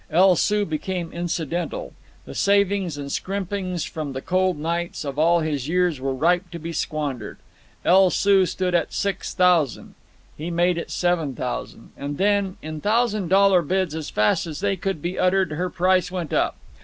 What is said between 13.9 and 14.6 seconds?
as fast as